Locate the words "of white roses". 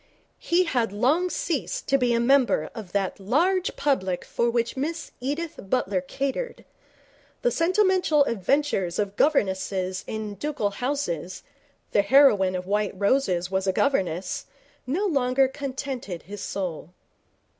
12.55-13.51